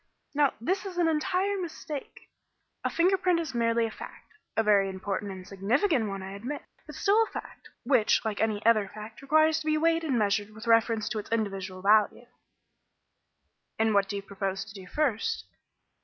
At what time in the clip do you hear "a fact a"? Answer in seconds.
3.85-4.63